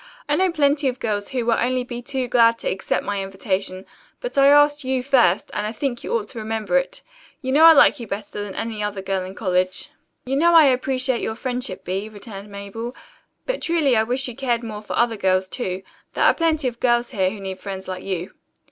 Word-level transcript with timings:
"I 0.27 0.35
know 0.35 0.51
plenty 0.51 0.87
of 0.87 0.97
girls 0.97 1.29
who 1.29 1.45
will 1.45 1.57
be 1.57 1.61
only 1.61 2.01
too 2.01 2.27
glad 2.27 2.57
to 2.57 2.67
accept 2.67 3.05
my 3.05 3.21
invitation, 3.21 3.85
but 4.19 4.35
I 4.35 4.47
asked 4.47 4.83
you 4.83 5.03
first, 5.03 5.51
and 5.53 5.67
I 5.67 5.71
think 5.71 6.03
you 6.03 6.11
ought 6.13 6.27
to 6.29 6.39
remember 6.39 6.75
it. 6.77 7.03
You 7.39 7.51
know 7.51 7.65
I 7.65 7.73
like 7.73 7.99
you 7.99 8.07
better 8.07 8.43
than 8.43 8.55
any 8.55 8.81
other 8.81 9.03
girl 9.03 9.23
in 9.23 9.35
college." 9.35 9.91
"You 10.25 10.37
know 10.37 10.55
I 10.55 10.65
appreciate 10.65 11.21
your 11.21 11.35
friendship, 11.35 11.83
Bee," 11.85 12.09
returned 12.09 12.49
Mabel, 12.49 12.95
"but 13.45 13.61
truly 13.61 13.95
I 13.95 14.01
wish 14.01 14.27
you 14.27 14.35
cared 14.35 14.63
more 14.63 14.81
for 14.81 14.93
other 14.97 15.17
girls, 15.17 15.47
too. 15.47 15.83
There 16.15 16.23
are 16.23 16.33
plenty 16.33 16.67
of 16.67 16.79
girls 16.79 17.11
here 17.11 17.29
who 17.29 17.39
need 17.39 17.59
friends 17.59 17.87
like 17.87 18.03
you." 18.03 18.33